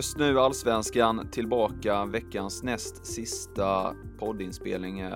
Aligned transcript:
Just 0.00 0.18
nu 0.18 0.38
Allsvenskan 0.38 1.28
tillbaka, 1.30 2.04
veckans 2.04 2.62
näst 2.62 3.06
sista 3.06 3.94
poddinspelning. 4.18 5.00
Eh, 5.00 5.12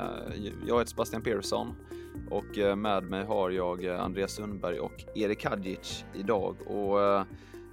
jag 0.66 0.78
heter 0.78 0.90
Sebastian 0.90 1.22
Persson 1.22 1.76
och 2.30 2.58
eh, 2.58 2.76
med 2.76 3.04
mig 3.04 3.24
har 3.24 3.50
jag 3.50 3.84
eh, 3.84 4.00
Andreas 4.00 4.32
Sundberg 4.32 4.80
och 4.80 5.04
Erik 5.14 5.44
Hadjic 5.44 6.04
idag. 6.14 6.56
Och 6.66 6.98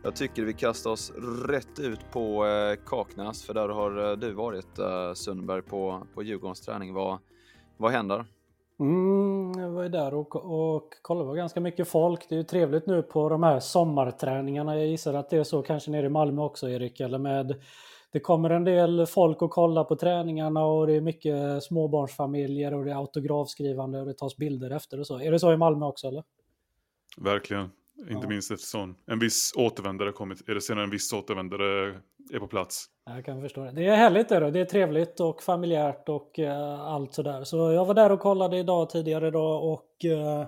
jag 0.03 0.15
tycker 0.15 0.43
vi 0.43 0.53
kastar 0.53 0.91
oss 0.91 1.11
rätt 1.47 1.79
ut 1.79 2.11
på 2.11 2.45
Kaknäs, 2.85 3.43
för 3.43 3.53
där 3.53 3.69
har 3.69 4.15
du 4.15 4.31
varit 4.31 4.79
Sundberg 5.17 5.61
på, 5.61 6.07
på 6.13 6.23
Djurgårdens 6.23 6.61
träning. 6.61 6.93
Vad, 6.93 7.19
vad 7.77 7.91
händer? 7.91 8.25
Mm, 8.81 9.51
jag 9.63 9.69
var 9.69 9.83
ju 9.83 9.89
där 9.89 10.13
och, 10.13 10.35
och 10.35 10.93
kollade, 11.01 11.25
det 11.25 11.27
var 11.27 11.35
ganska 11.35 11.59
mycket 11.59 11.87
folk. 11.87 12.29
Det 12.29 12.35
är 12.35 12.37
ju 12.37 12.43
trevligt 12.43 12.85
nu 12.87 13.01
på 13.01 13.29
de 13.29 13.43
här 13.43 13.59
sommarträningarna. 13.59 14.77
Jag 14.77 14.87
gissar 14.87 15.13
att 15.13 15.29
det 15.29 15.37
är 15.37 15.43
så 15.43 15.61
kanske 15.61 15.91
nere 15.91 16.05
i 16.05 16.09
Malmö 16.09 16.41
också 16.41 16.69
Erik, 16.69 16.99
eller 16.99 17.17
med 17.17 17.55
det 18.11 18.19
kommer 18.19 18.49
en 18.49 18.63
del 18.63 19.05
folk 19.05 19.41
och 19.41 19.51
kollar 19.51 19.83
på 19.83 19.95
träningarna 19.95 20.65
och 20.65 20.87
det 20.87 20.93
är 20.93 21.01
mycket 21.01 21.63
småbarnsfamiljer 21.63 22.73
och 22.73 22.85
det 22.85 22.91
är 22.91 22.95
autografskrivande 22.95 23.99
och 23.99 24.05
det 24.05 24.13
tas 24.13 24.37
bilder 24.37 24.71
efter 24.71 24.99
och 24.99 25.07
så. 25.07 25.19
Är 25.19 25.31
det 25.31 25.39
så 25.39 25.53
i 25.53 25.57
Malmö 25.57 25.85
också 25.85 26.07
eller? 26.07 26.23
Verkligen. 27.17 27.71
Inte 28.09 28.13
ja. 28.21 28.29
minst 28.29 28.51
eftersom 28.51 28.95
en 29.05 29.19
viss 29.19 29.53
återvändare 29.55 30.11
kommit, 30.11 30.45
det 30.45 30.61
senare 30.61 30.83
en 30.83 30.89
viss 30.89 31.13
återvändare 31.13 31.99
är 32.33 32.39
på 32.39 32.47
plats. 32.47 32.85
Jag 33.05 33.25
kan 33.25 33.41
förstå 33.41 33.63
det. 33.63 33.71
Det 33.71 33.87
är 33.87 33.95
härligt 33.95 34.29
det 34.29 34.39
då. 34.39 34.49
Det 34.49 34.59
är 34.59 34.65
trevligt 34.65 35.19
och 35.19 35.43
familjärt 35.43 36.09
och 36.09 36.39
uh, 36.39 36.79
allt 36.79 37.13
sådär. 37.13 37.43
Så 37.43 37.71
jag 37.71 37.85
var 37.85 37.93
där 37.93 38.11
och 38.11 38.19
kollade 38.19 38.57
idag 38.57 38.89
tidigare 38.89 39.27
idag 39.27 39.63
och 39.63 40.05
uh, 40.05 40.45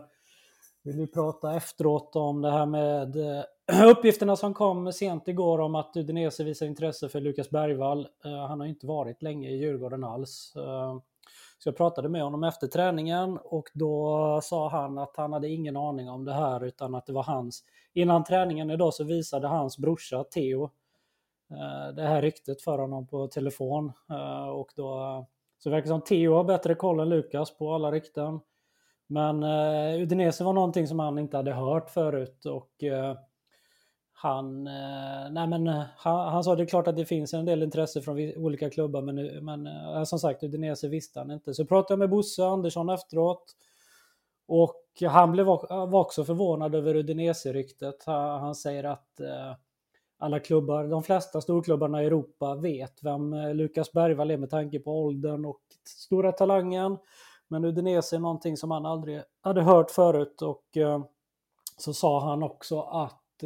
vill 0.83 0.99
ju 0.99 1.07
prata 1.07 1.55
efteråt 1.55 2.15
om 2.15 2.41
det 2.41 2.51
här 2.51 2.65
med 2.65 3.15
uh, 3.15 3.89
uppgifterna 3.91 4.35
som 4.35 4.53
kom 4.53 4.93
sent 4.93 5.27
igår 5.27 5.59
om 5.59 5.75
att 5.75 5.97
Udinese 5.97 6.43
visar 6.43 6.65
intresse 6.65 7.09
för 7.09 7.21
Lukas 7.21 7.49
Bergvall. 7.49 8.07
han 8.23 8.59
har 8.59 8.67
inte 8.67 8.87
varit 8.87 9.21
länge 9.21 9.49
i 9.49 9.57
Djurgården 9.57 10.03
alls. 10.03 10.53
Så 11.63 11.69
jag 11.69 11.77
pratade 11.77 12.09
med 12.09 12.23
honom 12.23 12.43
efter 12.43 12.67
träningen 12.67 13.39
och 13.43 13.69
då 13.73 14.39
sa 14.43 14.69
han 14.69 14.97
att 14.97 15.17
han 15.17 15.33
hade 15.33 15.49
ingen 15.49 15.77
aning 15.77 16.09
om 16.09 16.25
det 16.25 16.33
här 16.33 16.63
utan 16.63 16.95
att 16.95 17.05
det 17.05 17.13
var 17.13 17.23
hans. 17.23 17.63
Innan 17.93 18.23
träningen 18.23 18.71
idag 18.71 18.93
så 18.93 19.03
visade 19.03 19.47
hans 19.47 19.77
brorsa 19.77 20.23
Theo 20.23 20.63
eh, 21.51 21.95
det 21.95 22.01
här 22.01 22.21
ryktet 22.21 22.61
för 22.61 22.77
honom 22.77 23.07
på 23.07 23.27
telefon 23.27 23.91
eh, 24.09 24.47
och 24.49 24.71
då 24.75 24.99
eh, 24.99 25.23
så 25.57 25.69
det 25.69 25.75
verkar 25.75 25.87
som 25.87 26.01
Theo 26.01 26.33
har 26.33 26.43
bättre 26.43 26.75
koll 26.75 26.99
än 26.99 27.09
Lukas 27.09 27.57
på 27.57 27.73
alla 27.73 27.91
rykten. 27.91 28.39
Men 29.07 29.43
Udinese 30.01 30.43
var 30.43 30.53
någonting 30.53 30.87
som 30.87 30.99
han 30.99 31.19
inte 31.19 31.37
hade 31.37 31.53
hört 31.53 31.89
förut 31.89 32.45
och 32.45 32.83
han, 34.23 34.67
eh, 34.67 35.31
nej 35.31 35.47
men, 35.47 35.67
eh, 35.67 35.83
han, 35.97 36.31
han 36.33 36.43
sa 36.43 36.55
det 36.55 36.63
är 36.63 36.67
klart 36.67 36.87
att 36.87 36.95
det 36.95 37.05
finns 37.05 37.33
en 37.33 37.45
del 37.45 37.63
intresse 37.63 38.01
från 38.01 38.37
olika 38.37 38.69
klubbar 38.69 39.01
men, 39.01 39.17
eh, 39.17 39.41
men 39.41 40.05
som 40.05 40.19
sagt 40.19 40.43
Udinese 40.43 40.87
visste 40.87 41.19
han 41.19 41.31
inte. 41.31 41.53
Så 41.53 41.65
pratade 41.65 41.91
jag 41.93 41.99
med 41.99 42.09
Bosse 42.09 42.45
Andersson 42.45 42.89
efteråt 42.89 43.55
och 44.47 44.83
han 45.07 45.31
blev 45.31 45.45
var 45.45 45.95
också 45.95 46.23
förvånad 46.23 46.75
över 46.75 46.95
Udinese-ryktet. 46.95 48.03
Han 48.05 48.55
säger 48.55 48.83
att 48.83 49.21
alla 50.17 50.39
klubbar, 50.39 50.83
de 50.83 51.03
flesta 51.03 51.41
storklubbarna 51.41 52.03
i 52.03 52.05
Europa 52.05 52.55
vet 52.55 53.03
vem 53.03 53.33
Lukas 53.33 53.91
Bergvall 53.91 54.31
är 54.31 54.37
med 54.37 54.49
tanke 54.49 54.79
på 54.79 55.03
åldern 55.03 55.45
och 55.45 55.61
stora 55.87 56.31
talangen. 56.31 56.97
Men 57.47 57.65
Udinese 57.65 58.15
är 58.15 58.19
någonting 58.19 58.57
som 58.57 58.71
han 58.71 58.85
aldrig 58.85 59.21
hade 59.41 59.61
hört 59.61 59.91
förut 59.91 60.41
och 60.41 60.77
så 61.77 61.93
sa 61.93 62.19
han 62.29 62.43
också 62.43 62.81
att 62.81 63.43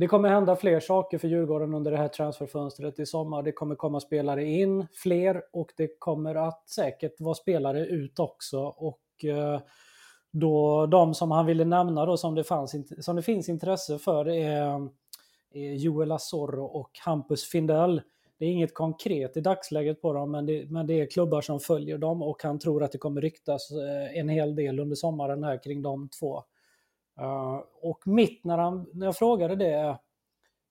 det 0.00 0.06
kommer 0.06 0.28
hända 0.28 0.56
fler 0.56 0.80
saker 0.80 1.18
för 1.18 1.28
Djurgården 1.28 1.74
under 1.74 1.90
det 1.90 1.96
här 1.96 2.08
transferfönstret 2.08 2.98
i 2.98 3.06
sommar. 3.06 3.42
Det 3.42 3.52
kommer 3.52 3.74
komma 3.74 4.00
spelare 4.00 4.44
in, 4.44 4.86
fler, 4.92 5.42
och 5.52 5.72
det 5.76 5.98
kommer 5.98 6.34
att 6.34 6.68
säkert 6.68 7.20
vara 7.20 7.34
spelare 7.34 7.86
ut 7.86 8.18
också. 8.18 8.60
Och 8.60 9.24
eh, 9.24 9.60
då 10.30 10.86
de 10.86 11.14
som 11.14 11.30
han 11.30 11.46
ville 11.46 11.64
nämna 11.64 12.06
då 12.06 12.16
som 12.16 12.34
det, 12.34 12.44
fanns, 12.44 12.74
som 13.00 13.16
det 13.16 13.22
finns 13.22 13.48
intresse 13.48 13.98
för 13.98 14.28
är, 14.28 14.88
är 15.52 15.74
Joel 15.74 16.12
Asoro 16.12 16.64
och 16.64 16.90
Hampus 17.04 17.44
Findell. 17.44 18.02
Det 18.38 18.44
är 18.44 18.50
inget 18.50 18.74
konkret 18.74 19.36
i 19.36 19.40
dagsläget 19.40 20.02
på 20.02 20.12
dem, 20.12 20.30
men 20.30 20.46
det, 20.46 20.70
men 20.70 20.86
det 20.86 21.00
är 21.00 21.10
klubbar 21.10 21.40
som 21.40 21.60
följer 21.60 21.98
dem 21.98 22.22
och 22.22 22.42
han 22.42 22.58
tror 22.58 22.82
att 22.82 22.92
det 22.92 22.98
kommer 22.98 23.20
ryktas 23.20 23.70
eh, 23.70 24.18
en 24.18 24.28
hel 24.28 24.54
del 24.54 24.80
under 24.80 24.96
sommaren 24.96 25.44
här 25.44 25.62
kring 25.62 25.82
de 25.82 26.08
två. 26.08 26.44
Uh, 27.20 27.60
och 27.82 28.06
mitt 28.06 28.44
när, 28.44 28.58
han, 28.58 28.86
när 28.92 29.06
jag 29.06 29.16
frågade 29.16 29.56
det, 29.56 29.88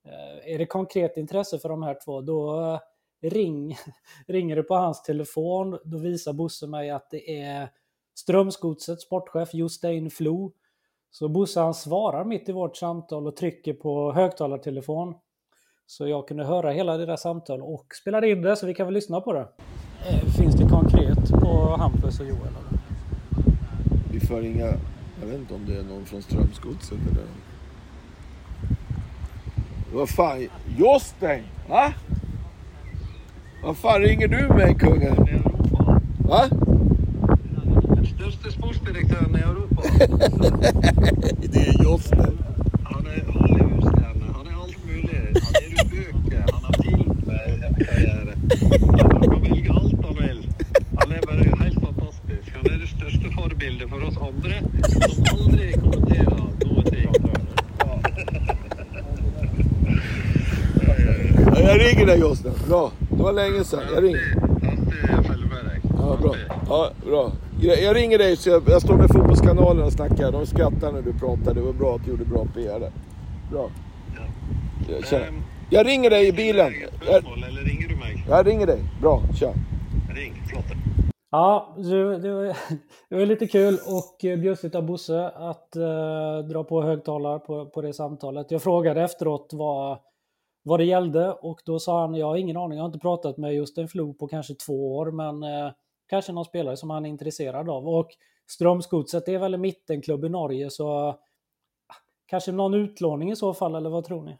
uh, 0.05 0.53
är 0.53 0.57
det 0.57 0.65
konkret 0.65 1.17
intresse 1.17 1.59
för 1.59 1.69
de 1.69 1.83
här 1.83 1.97
två, 2.05 2.21
då 2.21 2.61
uh, 2.61 2.79
ring, 3.21 3.77
ringer 4.27 4.55
det 4.55 4.63
på 4.63 4.75
hans 4.75 5.03
telefon. 5.03 5.79
Då 5.83 5.97
visar 5.97 6.33
Bosse 6.33 6.67
mig 6.67 6.89
att 6.89 7.09
det 7.09 7.41
är 7.41 7.69
Strömsgodsets 8.15 9.03
sportchef 9.03 9.53
Jostein 9.53 10.09
Flo. 10.09 10.51
Så 11.11 11.29
Bosse 11.29 11.59
han 11.59 11.73
svarar 11.73 12.25
mitt 12.25 12.49
i 12.49 12.51
vårt 12.51 12.77
samtal 12.77 13.27
och 13.27 13.35
trycker 13.35 13.73
på 13.73 14.11
högtalartelefon. 14.11 15.15
Så 15.85 16.07
jag 16.07 16.27
kunde 16.27 16.45
höra 16.45 16.71
hela 16.71 16.97
det 16.97 17.05
där 17.05 17.15
samtalet 17.15 17.65
och 17.65 17.85
spelade 18.01 18.29
in 18.29 18.41
det, 18.41 18.55
så 18.55 18.65
vi 18.65 18.73
kan 18.73 18.87
väl 18.87 18.93
lyssna 18.93 19.21
på 19.21 19.33
det. 19.33 19.47
Finns 20.37 20.55
det 20.55 20.69
konkret 20.69 21.29
på 21.29 21.75
Hampus 21.77 22.19
och 22.19 22.25
Joel? 22.25 22.39
Eller? 22.41 22.79
Vi 24.13 24.19
får 24.19 24.45
inga 24.45 24.73
jag 25.19 25.27
vet 25.27 25.39
inte 25.39 25.53
om 25.53 25.65
det 25.67 25.77
är 25.77 25.83
någon 25.83 26.05
från 26.05 26.21
Strömsgodset 26.21 26.97
eller... 27.11 27.25
Vad 29.93 30.09
fan, 30.09 30.47
Jostein! 30.77 31.43
Va? 31.69 31.93
Vad 33.63 33.77
fan 33.77 34.01
ringer 34.01 34.27
du 34.27 34.47
mig 34.47 34.75
kungen? 34.75 35.15
Va? 36.17 36.47
Den 37.95 38.05
största 38.05 38.51
sportdirektören 38.51 39.35
i 39.35 39.39
Europa. 39.39 39.81
det 41.41 41.59
är 41.59 41.83
Jostein. 41.83 42.37
Han 42.83 43.07
är 43.07 43.25
Hollywoodstjärna, 43.31 44.25
han 44.37 44.47
är 44.47 44.61
allt 44.61 44.85
möjligt. 44.85 45.43
Han 45.43 45.63
ger 45.63 45.83
ut 45.83 45.91
böcker, 45.91 46.45
han 46.51 46.63
har 46.63 46.73
filmkarriär. 46.83 48.35
Han 49.11 49.21
kan 49.21 49.41
välja 49.41 49.73
allt 49.73 50.05
han 50.05 50.15
vill. 50.15 50.49
Han 50.97 51.11
är 51.11 51.21
bara 51.21 51.63
helt 51.63 51.79
fantastisk. 51.85 52.53
Han 52.55 52.65
är 52.73 52.77
den 52.77 52.87
största 52.87 53.41
förebilden 53.41 53.89
för 53.89 54.03
oss 54.03 54.17
andra 54.29 54.53
som 54.89 55.25
aldrig 55.31 55.79
kommenterar 55.81 56.37
någonting. 56.65 57.09
Jag 61.55 61.81
ringer 61.81 62.05
dig 62.05 62.19
Josten. 62.19 62.53
Bra. 62.67 62.91
Det 63.09 63.23
var 63.23 63.33
länge 63.33 63.63
sedan. 63.63 63.79
Jag 63.93 64.03
ringer. 64.03 64.35
Jag 65.15 65.25
följer 65.25 65.47
med 65.47 65.65
dig. 65.65 65.81
Ja, 65.97 66.17
bra. 66.21 66.35
Ja, 66.69 66.91
bra. 67.05 67.31
Jag 67.61 67.95
ringer 67.95 68.17
dig, 68.17 68.37
så 68.37 68.49
jag, 68.49 68.63
jag 68.67 68.81
står 68.81 68.95
med 68.95 69.07
Fotbollskanalen 69.07 69.83
och 69.83 69.93
snackar. 69.93 70.31
De 70.31 70.45
skrattar 70.45 70.91
när 70.91 71.01
du 71.01 71.13
pratar. 71.13 71.53
Det 71.53 71.61
var 71.61 71.73
bra 71.73 71.95
att 71.95 72.05
du 72.05 72.11
gjorde 72.11 72.25
bra 72.25 72.45
PR 72.53 72.79
där. 72.79 72.91
Bra. 73.51 73.69
Jag, 74.89 75.07
känner. 75.07 75.27
Ehm, 75.27 75.41
jag 75.69 75.87
ringer 75.87 76.09
dig 76.09 76.27
i 76.27 76.31
bilen. 76.31 76.71
Du 76.71 77.05
spörsmål 77.05 77.43
eller 77.43 77.61
ringer 77.61 77.87
du 77.87 77.95
mig? 77.95 78.25
Jag 78.29 78.47
ringer 78.47 78.67
dig. 78.67 78.79
Bra, 79.01 79.21
tja. 79.39 79.53
Ring, 80.15 80.43
flott. 80.47 80.65
Ja, 81.31 81.75
det, 81.77 82.19
det, 82.19 82.33
var, 82.33 82.55
det 83.09 83.15
var 83.15 83.25
lite 83.25 83.47
kul 83.47 83.77
och 83.85 84.25
eh, 84.25 84.39
bjussigt 84.39 84.75
av 84.75 84.85
Bosse 84.85 85.29
att 85.29 85.75
eh, 85.75 86.39
dra 86.39 86.63
på 86.63 86.81
högtalare 86.81 87.39
på, 87.39 87.65
på 87.65 87.81
det 87.81 87.93
samtalet. 87.93 88.51
Jag 88.51 88.63
frågade 88.63 89.01
efteråt 89.01 89.49
vad, 89.53 89.99
vad 90.63 90.79
det 90.79 90.85
gällde 90.85 91.31
och 91.31 91.61
då 91.65 91.79
sa 91.79 92.01
han, 92.01 92.15
jag 92.15 92.27
har 92.27 92.37
ingen 92.37 92.57
aning, 92.57 92.77
jag 92.77 92.83
har 92.83 92.89
inte 92.89 92.99
pratat 92.99 93.37
med 93.37 93.55
just 93.55 93.77
en 93.77 93.87
Flo 93.87 94.13
på 94.13 94.27
kanske 94.27 94.55
två 94.55 94.97
år, 94.97 95.11
men 95.11 95.43
eh, 95.43 95.71
kanske 96.07 96.31
någon 96.31 96.45
spelare 96.45 96.77
som 96.77 96.89
han 96.89 97.05
är 97.05 97.09
intresserad 97.09 97.69
av. 97.69 97.87
Och 97.87 98.09
Strömsgodset 98.47 99.27
är 99.27 99.39
väl 99.39 99.53
en 99.53 99.61
mittenklubb 99.61 100.25
i 100.25 100.29
Norge, 100.29 100.69
så 100.69 100.87
ah, 100.87 101.17
kanske 102.25 102.51
någon 102.51 102.73
utlåning 102.73 103.31
i 103.31 103.35
så 103.35 103.53
fall, 103.53 103.75
eller 103.75 103.89
vad 103.89 104.05
tror 104.05 104.23
ni? 104.23 104.37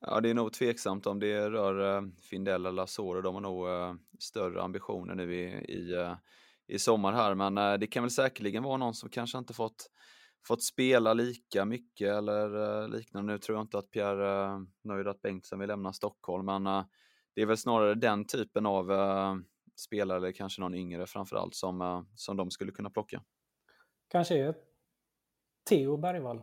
Ja, 0.00 0.20
det 0.20 0.30
är 0.30 0.34
nog 0.34 0.52
tveksamt 0.52 1.06
om 1.06 1.20
det 1.20 1.50
rör 1.50 1.96
eh, 1.96 2.02
uh, 2.02 2.08
Findell 2.22 2.54
eller 2.54 2.72
Lasore. 2.72 3.22
De 3.22 3.34
har 3.34 3.40
nog 3.40 3.68
eh, 3.68 3.94
större 4.18 4.62
ambitioner 4.62 5.14
nu 5.14 5.34
i, 5.34 5.44
i, 5.72 6.14
i 6.72 6.78
sommar 6.78 7.12
här, 7.12 7.34
men 7.34 7.58
uh, 7.58 7.78
det 7.78 7.86
kan 7.86 8.02
väl 8.02 8.10
säkerligen 8.10 8.62
vara 8.62 8.76
någon 8.76 8.94
som 8.94 9.08
kanske 9.08 9.38
inte 9.38 9.54
fått, 9.54 9.90
fått 10.46 10.62
spela 10.62 11.14
lika 11.14 11.64
mycket 11.64 12.08
eller 12.08 12.88
liknande. 12.88 13.32
Nu 13.32 13.38
tror 13.38 13.58
jag 13.58 13.64
inte 13.64 13.78
att 13.78 13.90
Pierre 13.90 14.28
är 14.28 14.66
nöjd 14.82 15.08
att 15.08 15.22
Bengtsson 15.22 15.58
vill 15.58 15.68
lämna 15.68 15.92
Stockholm, 15.92 16.46
men 16.46 16.64
det 17.34 17.42
är 17.42 17.46
väl 17.46 17.56
snarare 17.56 17.94
den 17.94 18.24
typen 18.26 18.66
av 18.66 18.90
spelare, 19.76 20.18
eller 20.18 20.32
kanske 20.32 20.60
någon 20.60 20.74
yngre 20.74 21.06
framförallt, 21.06 21.54
som, 21.54 22.06
som 22.14 22.36
de 22.36 22.50
skulle 22.50 22.72
kunna 22.72 22.90
plocka. 22.90 23.22
Kanske 24.08 24.38
är 24.38 24.54
Theo 25.68 25.96
Bergvall. 25.96 26.42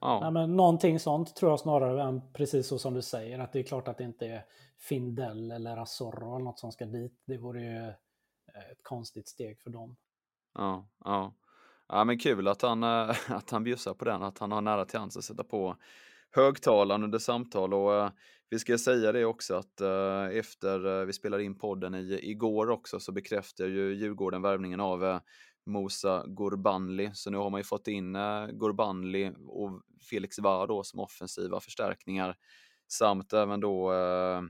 Ja. 0.00 0.20
Nej, 0.22 0.30
men 0.30 0.56
någonting 0.56 1.00
sånt 1.00 1.36
tror 1.36 1.52
jag 1.52 1.60
snarare 1.60 2.02
än 2.02 2.32
precis 2.32 2.66
så 2.66 2.78
som 2.78 2.94
du 2.94 3.02
säger, 3.02 3.38
att 3.38 3.52
det 3.52 3.58
är 3.58 3.62
klart 3.62 3.88
att 3.88 3.98
det 3.98 4.04
inte 4.04 4.26
är 4.26 4.44
Findell 4.78 5.50
eller 5.50 5.76
Asorro 5.76 6.34
eller 6.36 6.44
något 6.44 6.58
som 6.58 6.72
ska 6.72 6.86
dit. 6.86 7.22
Det 7.26 7.38
vore 7.38 7.62
ju 7.62 7.92
Eh, 8.54 8.70
ett 8.70 8.82
konstigt 8.82 9.28
steg 9.28 9.60
för 9.60 9.70
dem. 9.70 9.96
Ja, 10.54 10.88
ja. 11.04 11.34
ja 11.88 12.04
men 12.04 12.18
kul 12.18 12.48
att 12.48 12.62
han, 12.62 12.82
eh, 12.82 13.16
att 13.28 13.50
han 13.50 13.64
bjussar 13.64 13.94
på 13.94 14.04
den, 14.04 14.22
att 14.22 14.38
han 14.38 14.52
har 14.52 14.60
nära 14.60 14.84
till 14.84 14.98
hands 14.98 15.16
att 15.16 15.24
sätta 15.24 15.44
på 15.44 15.76
högtalaren 16.30 17.04
under 17.04 17.18
samtal 17.18 17.74
och 17.74 17.94
eh, 17.94 18.10
vi 18.50 18.58
ska 18.58 18.78
säga 18.78 19.12
det 19.12 19.24
också 19.24 19.54
att 19.54 19.80
efter 20.32 21.04
vi 21.04 21.12
spelade 21.12 21.44
in 21.44 21.58
podden 21.58 21.94
i, 21.94 22.30
igår 22.30 22.70
också 22.70 23.00
så 23.00 23.12
bekräftar 23.12 23.66
ju 23.66 23.94
Djurgården 23.94 24.42
värvningen 24.42 24.80
av 24.80 25.20
Mosa 25.66 26.24
Gurbanli. 26.26 27.10
Så 27.14 27.30
nu 27.30 27.36
har 27.36 27.50
man 27.50 27.60
ju 27.60 27.64
fått 27.64 27.88
in 27.88 28.12
Gurbanli 28.52 29.32
och 29.48 29.82
Felix 30.10 30.38
Vardå 30.38 30.84
som 30.84 31.00
offensiva 31.00 31.60
förstärkningar. 31.60 32.36
Samt 32.92 33.32
även 33.32 33.60
då 33.60 33.92
eh, 33.92 34.42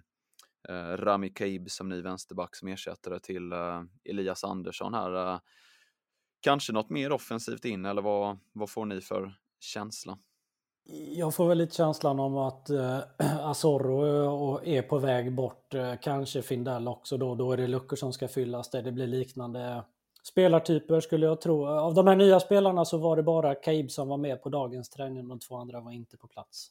Eh, 0.69 0.97
Rami 0.97 1.29
Kaib 1.29 1.71
som 1.71 1.89
ny 1.89 2.03
vänsterback 2.03 2.57
som 2.57 2.69
ersättare 2.69 3.19
till 3.21 3.53
eh, 3.53 3.83
Elias 4.05 4.45
Andersson 4.45 4.95
här. 4.95 5.35
Eh, 5.35 5.41
kanske 6.41 6.73
något 6.73 6.91
mer 6.91 7.13
offensivt 7.13 7.65
in 7.65 7.85
eller 7.85 8.03
vad, 8.03 8.39
vad 8.53 8.71
får 8.71 8.87
ni 8.87 9.01
för 9.01 9.35
känsla? 9.61 10.19
Jag 11.15 11.35
får 11.35 11.49
väl 11.49 11.59
lite 11.59 11.75
känslan 11.75 12.21
om 12.21 12.37
att 12.37 12.71
eh, 12.71 12.99
Asorro 13.41 14.59
eh, 14.63 14.75
är 14.75 14.83
på 14.83 14.99
väg 14.99 15.35
bort. 15.35 15.75
Eh, 15.75 15.95
kanske 16.03 16.43
Findell 16.43 16.89
också 16.89 17.17
då. 17.17 17.35
Då 17.35 17.53
är 17.53 17.57
det 17.57 17.67
luckor 17.67 17.97
som 17.97 18.13
ska 18.13 18.29
fyllas 18.29 18.71
där 18.71 18.83
det 18.83 18.93
blir 18.93 19.07
liknande 19.07 19.85
spelartyper 20.23 21.01
skulle 21.01 21.27
jag 21.27 21.41
tro. 21.41 21.67
Av 21.67 21.95
de 21.95 22.07
här 22.07 22.17
nya 22.17 22.41
spelarna 22.41 22.85
så 22.85 22.99
var 22.99 23.17
det 23.17 23.23
bara 23.23 23.55
Kaib 23.55 23.91
som 23.91 24.09
var 24.09 24.17
med 24.17 24.43
på 24.43 24.49
dagens 24.49 24.91
träning. 24.91 25.29
De 25.29 25.39
två 25.39 25.57
andra 25.57 25.81
var 25.81 25.93
inte 25.93 26.17
på 26.17 26.29
plats. 26.29 26.71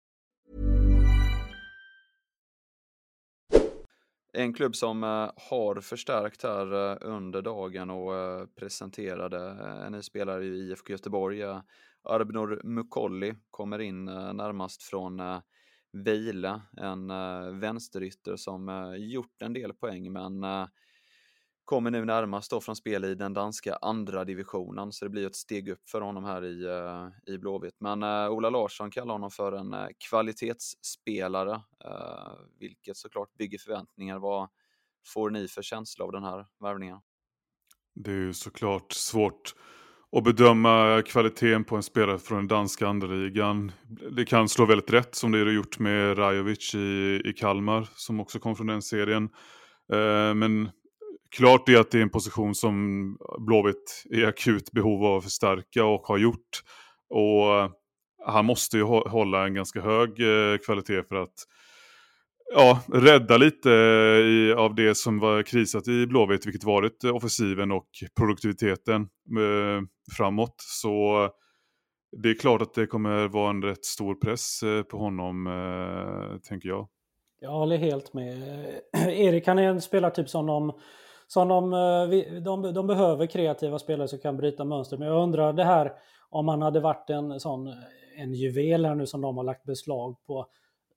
En 4.33 4.53
klubb 4.53 4.75
som 4.75 5.03
eh, 5.03 5.31
har 5.49 5.81
förstärkt 5.81 6.43
här 6.43 6.91
eh, 6.91 6.97
under 7.01 7.41
dagen 7.41 7.89
och 7.89 8.15
eh, 8.15 8.45
presenterade 8.45 9.49
en 9.85 9.91
ny 9.91 10.01
spelare 10.01 10.45
i 10.45 10.69
IFK 10.69 10.91
Göteborg. 10.91 11.43
Arbnor 12.03 12.61
Mukolli 12.63 13.35
kommer 13.49 13.79
in 13.79 14.05
närmast 14.05 14.83
från 14.83 15.21
Vila, 15.91 16.61
en 16.77 17.07
vänsterytter 17.59 18.35
som 18.35 18.93
gjort 18.97 19.41
en 19.41 19.53
del 19.53 19.73
poäng 19.73 20.11
men 20.11 20.45
kommer 21.71 21.91
nu 21.91 22.05
närmast 22.05 22.51
då 22.51 22.61
från 22.61 22.75
spel 22.75 23.05
i 23.05 23.15
den 23.15 23.33
danska 23.33 23.75
andra 23.81 24.25
divisionen 24.25 24.91
så 24.91 25.05
det 25.05 25.09
blir 25.09 25.27
ett 25.27 25.35
steg 25.35 25.69
upp 25.69 25.89
för 25.89 26.01
honom 26.01 26.23
här 26.23 26.45
i, 26.45 26.65
eh, 26.65 27.33
i 27.33 27.37
Blåvitt. 27.37 27.75
Men 27.79 28.03
eh, 28.03 28.29
Ola 28.31 28.49
Larsson 28.49 28.91
kallar 28.91 29.13
honom 29.13 29.31
för 29.31 29.51
en 29.51 29.73
eh, 29.73 29.87
kvalitetsspelare, 30.09 31.61
vilket 32.59 32.97
såklart 32.97 33.33
bygger 33.37 33.57
förväntningar. 33.57 34.19
Vad 34.19 34.49
får 35.13 35.29
ni 35.29 35.47
för 35.47 35.61
känsla 35.61 36.05
av 36.05 36.11
den 36.11 36.23
här 36.23 36.45
värvningen? 36.59 36.99
Det 37.95 38.11
är 38.11 38.15
ju 38.15 38.33
såklart 38.33 38.91
svårt 38.91 39.55
att 40.17 40.23
bedöma 40.23 41.01
kvaliteten 41.05 41.63
på 41.63 41.75
en 41.75 41.83
spelare 41.83 42.19
från 42.19 42.37
den 42.37 42.47
danska 42.47 42.87
andra 42.87 43.07
ligan. 43.07 43.71
Det 44.11 44.25
kan 44.25 44.49
slå 44.49 44.65
väldigt 44.65 44.93
rätt 44.93 45.15
som 45.15 45.31
det 45.31 45.39
har 45.39 45.51
gjort 45.51 45.79
med 45.79 46.17
Rajovic 46.17 46.75
i, 46.75 47.21
i 47.25 47.33
Kalmar 47.33 47.89
som 47.95 48.19
också 48.19 48.39
kom 48.39 48.55
från 48.55 48.67
den 48.67 48.81
serien. 48.81 49.29
Eh, 49.93 50.33
men 50.33 50.69
klart 51.35 51.69
är 51.69 51.79
att 51.79 51.91
det 51.91 51.97
är 51.97 52.01
en 52.01 52.09
position 52.09 52.55
som 52.55 53.17
Blåvitt 53.39 54.03
är 54.09 54.19
i 54.19 54.25
akut 54.25 54.71
behov 54.71 55.05
av 55.05 55.17
att 55.17 55.23
förstärka 55.23 55.85
och 55.85 56.01
har 56.01 56.17
gjort. 56.17 56.61
Och 57.09 57.55
eh, 57.55 57.69
han 58.25 58.45
måste 58.45 58.77
ju 58.77 58.83
hålla 58.83 59.45
en 59.45 59.53
ganska 59.53 59.81
hög 59.81 60.09
eh, 60.09 60.57
kvalitet 60.57 61.03
för 61.03 61.15
att 61.15 61.33
ja, 62.53 62.79
rädda 62.93 63.37
lite 63.37 63.71
eh, 63.71 64.19
i, 64.19 64.53
av 64.57 64.75
det 64.75 64.95
som 64.95 65.19
var 65.19 65.43
krisat 65.43 65.87
i 65.87 66.07
Blåvitt, 66.07 66.45
vilket 66.45 66.63
varit 66.63 67.03
offensiven 67.03 67.71
och 67.71 67.87
produktiviteten 68.17 69.01
eh, 69.01 69.81
framåt. 70.17 70.55
Så 70.57 71.29
det 72.17 72.29
är 72.29 72.39
klart 72.39 72.61
att 72.61 72.73
det 72.73 72.87
kommer 72.87 73.27
vara 73.27 73.49
en 73.49 73.63
rätt 73.63 73.85
stor 73.85 74.15
press 74.15 74.63
eh, 74.63 74.83
på 74.83 74.97
honom, 74.97 75.47
eh, 75.47 76.39
tänker 76.49 76.69
jag. 76.69 76.87
Jag 77.39 77.51
håller 77.51 77.77
helt 77.77 78.13
med. 78.13 78.37
Erik 79.07 79.47
han 79.47 79.59
är 79.59 79.63
en 79.63 79.81
spelartyp 79.81 80.29
som 80.29 80.45
de, 80.45 80.71
som 81.31 81.47
de, 81.47 81.73
eh, 81.73 82.41
de, 82.41 82.73
de 82.73 82.87
behöver 82.87 83.25
kreativa 83.25 83.79
spelare 83.79 84.07
som 84.07 84.19
kan 84.19 84.37
bryta 84.37 84.63
mönster. 84.63 84.97
Men 84.97 85.07
jag 85.07 85.23
undrar 85.23 85.53
det 85.53 85.63
här 85.63 85.93
om 86.29 86.47
han 86.47 86.61
hade 86.61 86.79
varit 86.79 87.09
en 87.09 87.39
sån 87.39 87.73
en 88.15 88.33
juvel 88.33 88.85
här 88.85 88.95
nu 88.95 89.07
som 89.07 89.21
de 89.21 89.37
har 89.37 89.43
lagt 89.43 89.63
beslag 89.63 90.23
på 90.25 90.47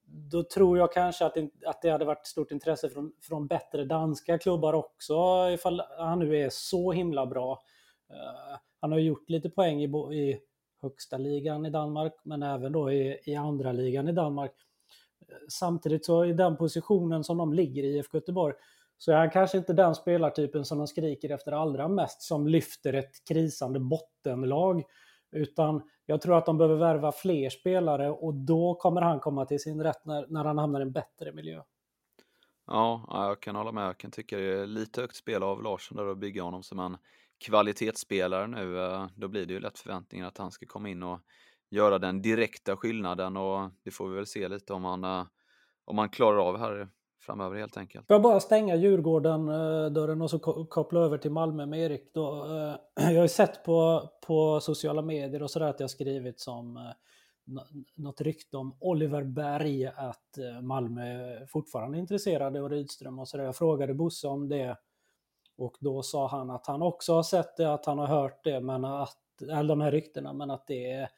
då 0.07 0.43
tror 0.43 0.79
jag 0.79 0.93
kanske 0.93 1.27
att 1.27 1.35
det, 1.35 1.51
att 1.67 1.83
det 1.83 1.91
hade 1.91 2.05
varit 2.05 2.27
stort 2.27 2.51
intresse 2.51 2.91
från, 2.91 3.13
från 3.23 3.47
bättre 3.47 3.85
danska 3.85 4.39
klubbar 4.39 4.73
också 4.73 5.15
ifall 5.51 5.83
han 5.99 6.19
nu 6.19 6.37
är 6.37 6.49
så 6.51 6.93
himla 6.93 7.27
bra. 7.27 7.53
Uh, 8.11 8.59
han 8.81 8.93
har 8.93 8.99
gjort 8.99 9.31
lite 9.31 9.51
poäng 9.51 9.83
i, 9.83 10.15
i 10.15 10.41
högsta 10.83 11.19
ligan 11.19 11.67
i 11.67 11.71
Danmark 11.71 12.13
men 12.23 12.43
även 12.43 12.73
då 12.73 12.93
i, 12.93 13.19
i 13.25 13.35
andra 13.35 13.73
ligan 13.73 14.09
i 14.09 14.13
Danmark. 14.13 14.53
Eh, 15.29 15.35
samtidigt 15.49 16.05
så 16.05 16.25
i 16.25 16.33
den 16.33 16.57
positionen 16.57 17.25
som 17.25 17.39
de 17.39 17.53
ligger 17.53 17.83
i 17.83 17.97
IFK 17.97 18.17
Göteborg 18.17 18.55
så 18.99 19.13
är 19.13 19.17
han 19.17 19.31
kanske 19.31 19.59
inte 19.59 19.73
den 19.73 19.95
spelartypen 19.95 20.65
som 20.65 20.79
de 20.79 20.87
skriker 20.87 21.31
efter 21.31 21.53
allra 21.53 21.89
mest 21.89 22.23
som 22.23 22.47
lyfter 22.47 22.93
ett 22.93 23.25
krisande 23.29 23.81
bottenlag. 23.81 24.83
Utan 25.33 25.83
jag 26.07 26.21
tror 26.21 26.39
att 26.39 26.47
de 26.47 26.59
behöver 26.59 26.77
värva 26.77 27.13
fler 27.13 27.51
spelare 27.51 28.11
och 28.11 28.35
då 28.35 28.75
kommer 28.75 29.01
han 29.01 29.21
komma 29.21 29.47
till 29.47 29.61
sin 29.61 29.83
rätt 29.83 30.05
när, 30.05 30.27
när 30.29 30.45
han 30.45 30.59
hamnar 30.59 30.81
i 30.81 30.83
en 30.83 30.93
bättre 30.93 31.33
miljö. 31.33 31.63
Ja, 32.67 33.07
jag 33.11 33.41
kan 33.41 33.57
hålla 33.57 33.73
med. 33.73 33.87
Jag 33.87 33.99
kan 33.99 34.11
tycka 34.11 34.37
det 34.37 34.43
är 34.43 34.67
lite 34.67 35.01
högt 35.01 35.17
spel 35.17 35.43
av 35.43 35.63
Larsson 35.63 35.97
där 35.97 36.07
att 36.07 36.19
bygga 36.19 36.43
honom 36.43 36.63
som 36.63 36.79
en 36.79 36.97
kvalitetsspelare 37.39 38.47
nu. 38.47 38.81
Eh, 38.85 39.07
då 39.17 39.29
blir 39.29 39.47
det 39.47 39.53
ju 39.53 39.61
lätt 39.61 39.79
förväntningar 39.79 40.27
att 40.27 40.39
han 40.39 40.51
ska 40.51 40.67
komma 40.67 40.89
in 40.89 41.03
och 41.03 41.21
göra 41.71 41.99
den 41.99 42.23
direkta 42.23 42.77
skillnaden 42.77 43.37
och 43.37 43.71
det 43.83 43.91
får 43.91 44.09
vi 44.09 44.17
väl 44.17 44.27
se 44.27 44.49
lite 44.49 44.73
om 44.73 44.85
han, 44.85 45.05
eh, 45.05 45.27
om 45.85 45.99
han 45.99 46.09
klarar 46.09 46.39
av 46.49 46.59
här 46.59 46.89
framöver 47.25 47.57
helt 47.57 47.77
enkelt. 47.77 48.07
Får 48.07 48.15
jag 48.15 48.23
bara 48.23 48.41
stänga 48.41 48.77
Djurgården-dörren 48.77 50.23
och 50.23 50.31
så 50.31 50.39
koppla 50.69 51.01
över 51.01 51.19
till 51.19 51.31
Malmö 51.31 51.67
med 51.67 51.81
Erik 51.81 52.15
då. 52.15 52.45
Eh, 52.45 52.75
jag 53.11 53.17
har 53.17 53.23
ju 53.23 53.29
sett 53.29 53.65
på, 53.65 54.09
på 54.27 54.61
sociala 54.61 55.03
medier 55.03 55.43
och 55.43 55.51
sådär 55.51 55.67
att 55.67 55.81
jag 55.81 55.91
skrivit 55.91 56.41
som 56.41 56.77
eh, 56.77 56.83
något 57.97 58.21
rykte 58.21 58.57
om 58.57 58.77
Oliver 58.81 59.23
Berg 59.23 59.87
att 59.87 60.39
eh, 60.39 60.63
Malmö 60.63 61.37
fortfarande 61.47 61.99
är 61.99 62.01
intresserade 62.01 62.61
och 62.61 62.71
Rydström 62.71 63.19
och 63.19 63.29
sådär. 63.29 63.45
Jag 63.45 63.57
frågade 63.57 63.95
Bosse 63.95 64.29
om 64.29 64.49
det 64.49 64.77
och 65.57 65.77
då 65.81 66.03
sa 66.03 66.29
han 66.29 66.51
att 66.51 66.67
han 66.67 66.83
också 66.83 67.15
har 67.15 67.23
sett 67.23 67.57
det, 67.57 67.75
att 67.75 67.87
han 67.87 67.99
har 67.99 68.07
hört 68.07 68.45
det, 68.45 68.61
men 68.61 68.85
att, 68.85 69.43
eller 69.43 69.69
de 69.69 69.81
här 69.81 69.93
ryktena, 69.93 70.33
men 70.33 70.51
att 70.51 70.67
det 70.67 70.91
är, 70.91 71.09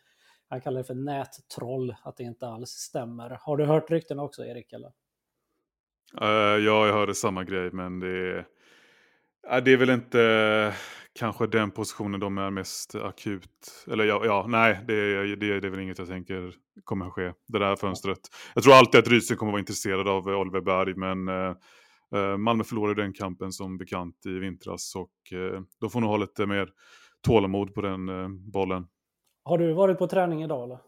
han 0.48 0.60
kallar 0.60 0.78
det 0.78 0.84
för 0.84 0.94
nättroll, 0.94 1.94
att 2.02 2.16
det 2.16 2.24
inte 2.24 2.48
alls 2.48 2.70
stämmer. 2.70 3.38
Har 3.40 3.56
du 3.56 3.64
hört 3.64 3.90
ryktena 3.90 4.22
också 4.22 4.44
Erik? 4.44 4.72
Eller? 4.72 4.92
Uh, 6.22 6.28
ja, 6.64 6.86
jag 6.86 6.92
hörde 6.92 7.14
samma 7.14 7.44
grej, 7.44 7.70
men 7.72 8.00
det 8.00 8.08
är, 8.08 8.38
uh, 8.38 9.64
det 9.64 9.72
är 9.72 9.76
väl 9.76 9.90
inte 9.90 10.74
kanske 11.18 11.46
den 11.46 11.70
positionen 11.70 12.20
de 12.20 12.38
är 12.38 12.50
mest 12.50 12.94
akut. 12.94 13.84
Eller 13.92 14.04
ja, 14.04 14.22
ja 14.24 14.46
nej, 14.48 14.80
det, 14.86 15.36
det, 15.36 15.60
det 15.60 15.66
är 15.66 15.70
väl 15.70 15.80
inget 15.80 15.98
jag 15.98 16.08
tänker 16.08 16.52
kommer 16.84 17.06
att 17.06 17.12
ske. 17.12 17.32
Det 17.46 17.58
där 17.58 17.76
fönstret. 17.76 18.18
Jag 18.54 18.64
tror 18.64 18.74
alltid 18.74 18.98
att 18.98 19.08
Rydström 19.08 19.38
kommer 19.38 19.50
att 19.50 19.54
vara 19.54 19.60
intresserad 19.60 20.08
av 20.08 20.26
Oliver 20.28 20.60
Berg, 20.60 20.94
men 20.94 21.28
uh, 21.28 22.36
Malmö 22.36 22.64
förlorade 22.64 23.02
den 23.02 23.12
kampen 23.12 23.52
som 23.52 23.78
bekant 23.78 24.26
i 24.26 24.38
vintras 24.38 24.96
och 24.96 25.12
de 25.80 25.90
får 25.90 26.00
nog 26.00 26.10
ha 26.10 26.16
lite 26.16 26.46
mer 26.46 26.68
tålamod 27.26 27.74
på 27.74 27.82
den 27.82 28.06
bollen. 28.50 28.86
Har 29.44 29.58
du 29.58 29.72
varit 29.72 29.98
på 29.98 30.06
träning 30.06 30.42
idag 30.42 30.64
eller? 30.64 30.78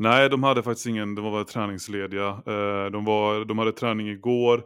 Nej, 0.00 0.28
de 0.28 0.42
hade 0.42 0.62
faktiskt 0.62 0.86
ingen, 0.86 1.14
de 1.14 1.24
var 1.24 1.44
träningslediga. 1.44 2.28
Eh, 2.28 2.90
de, 2.92 3.04
var, 3.04 3.44
de 3.44 3.58
hade 3.58 3.72
träning 3.72 4.08
igår. 4.08 4.64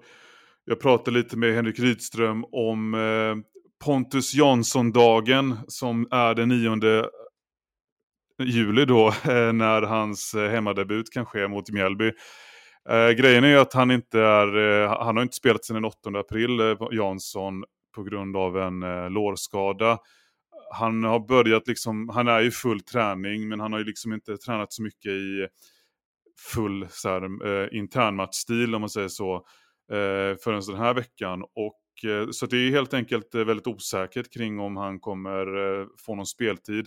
Jag 0.65 0.81
pratade 0.81 1.19
lite 1.19 1.37
med 1.37 1.55
Henrik 1.55 1.79
Rydström 1.79 2.45
om 2.53 2.95
eh, 2.95 3.37
Pontus 3.85 4.35
Jansson-dagen 4.35 5.57
som 5.69 6.09
är 6.11 6.35
den 6.35 6.49
9 6.49 7.05
juli 8.43 8.85
då 8.85 9.09
eh, 9.09 9.53
när 9.53 9.83
hans 9.83 10.35
hemmadebut 10.35 11.13
kan 11.13 11.27
ske 11.27 11.49
mot 11.49 11.71
Mjällby. 11.71 12.13
Grejen 13.17 13.45
är 13.45 13.49
ju 13.49 13.59
att 13.59 13.73
han 13.73 13.91
inte 13.91 14.21
är, 14.21 14.87
han 14.87 15.17
har 15.17 15.23
inte 15.23 15.37
spelat 15.37 15.65
sedan 15.65 15.75
den 15.75 15.85
8 15.85 16.11
april, 16.15 16.77
Jansson, 16.91 17.65
på 17.95 18.03
grund 18.03 18.37
av 18.37 18.59
en 18.59 18.81
lårskada. 19.13 19.99
Han 20.79 21.05
har 21.05 21.21
börjat 21.29 21.69
liksom, 21.69 22.09
han 22.09 22.29
är 22.29 22.41
ju 22.41 22.51
full 22.51 22.81
träning 22.81 23.49
men 23.49 23.61
han 23.61 23.73
har 23.73 23.79
ju 23.79 23.85
liksom 23.85 24.13
inte 24.13 24.37
tränat 24.37 24.73
så 24.73 24.83
mycket 24.83 25.13
i 25.13 25.49
full 26.55 26.87
så 26.91 27.09
här, 27.09 27.47
eh, 27.47 27.79
internmatchstil 27.79 28.75
om 28.75 28.81
man 28.81 28.91
säger 28.91 29.09
så, 29.09 29.35
eh, 29.93 30.37
förrän 30.45 30.61
den 30.67 30.77
här 30.77 30.95
veckan. 30.95 31.43
Och 31.43 31.79
Eh, 32.05 32.31
så 32.31 32.47
det 32.47 32.57
är 32.57 32.71
helt 32.71 32.95
enkelt 32.95 33.35
eh, 33.35 33.45
väldigt 33.45 33.67
osäkert 33.67 34.33
kring 34.33 34.61
om 34.61 34.77
han 34.77 35.01
kommer 35.01 35.47
eh, 35.81 35.87
få 36.07 36.15
någon 36.15 36.27
speltid. 36.27 36.87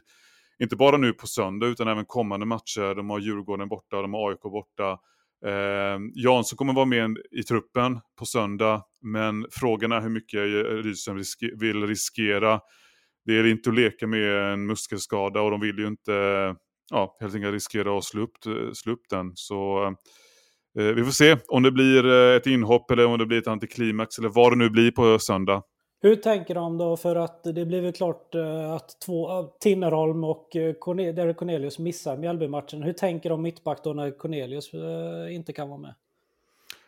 Inte 0.63 0.75
bara 0.75 0.97
nu 0.97 1.13
på 1.13 1.27
söndag 1.27 1.67
utan 1.67 1.87
även 1.87 2.05
kommande 2.05 2.45
matcher. 2.45 2.95
De 2.95 3.09
har 3.09 3.19
Djurgården 3.19 3.69
borta, 3.69 4.01
de 4.01 4.13
har 4.13 4.29
AIK 4.29 4.41
borta. 4.41 4.99
Eh, 5.45 5.99
Jansson 6.15 6.57
kommer 6.57 6.73
vara 6.73 6.85
med 6.85 7.17
i 7.31 7.43
truppen 7.43 7.99
på 8.19 8.25
söndag, 8.25 8.83
men 9.01 9.45
frågan 9.51 9.91
är 9.91 10.01
hur 10.01 10.09
mycket 10.09 10.39
eh, 10.39 10.83
Rydström 10.83 11.17
riske 11.17 11.51
vill 11.55 11.87
riskera. 11.87 12.59
Det 13.25 13.33
är 13.33 13.47
inte 13.47 13.69
att 13.69 13.75
leka 13.75 14.07
med 14.07 14.53
en 14.53 14.65
muskelskada 14.65 15.41
och 15.41 15.51
de 15.51 15.61
vill 15.61 15.79
ju 15.79 15.87
inte 15.87 16.11
ja, 16.91 17.17
helt 17.19 17.35
enkelt 17.35 17.53
riskera 17.53 17.97
att 17.97 18.03
slå 18.03 18.21
upp, 18.21 18.37
slå 18.73 18.93
upp 18.93 19.09
den. 19.09 19.31
Så 19.35 19.91
Eh, 20.79 20.85
vi 20.85 21.03
får 21.03 21.11
se 21.11 21.37
om 21.47 21.63
det 21.63 21.71
blir 21.71 22.05
eh, 22.05 22.35
ett 22.35 22.47
inhopp 22.47 22.91
eller 22.91 23.05
om 23.05 23.17
det 23.17 23.25
blir 23.25 23.37
ett 23.37 23.47
antiklimax 23.47 24.19
eller 24.19 24.29
vad 24.29 24.51
det 24.51 24.55
nu 24.55 24.69
blir 24.69 24.91
på 24.91 25.19
söndag. 25.19 25.63
Hur 26.01 26.15
tänker 26.15 26.55
de 26.55 26.77
då? 26.77 26.97
För 26.97 27.15
att 27.15 27.43
det 27.43 27.65
blir 27.65 27.81
väl 27.81 27.93
klart 27.93 28.35
eh, 28.35 28.71
att 28.71 29.01
två, 29.05 29.43
Tinnerholm 29.43 30.23
och 30.23 30.49
Cornelius 30.79 31.79
missar 31.79 32.17
Mjällby-matchen. 32.17 32.83
Hur 32.83 32.93
tänker 32.93 33.29
de 33.29 33.41
mittback 33.41 33.83
då 33.83 33.93
när 33.93 34.17
Cornelius 34.17 34.71
inte 35.31 35.53
kan 35.53 35.69
vara 35.69 35.79
med? 35.79 35.93